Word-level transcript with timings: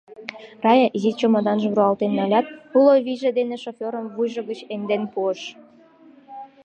Рая, 0.63 0.87
изи 0.95 1.11
чемоданжым 1.19 1.73
руалтен 1.77 2.11
налят, 2.19 2.45
уло 2.77 2.93
вийже 3.05 3.29
дене 3.39 3.55
шофёрым 3.63 4.05
вуйжо 4.13 4.41
гыч 4.49 4.59
эҥден 4.73 5.03
пуыш. 5.13 5.41